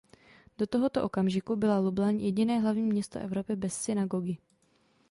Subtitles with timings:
[0.57, 4.37] Do tohoto okamžiku byla Lublaň jediné hlavní město Evropy bez synagogy.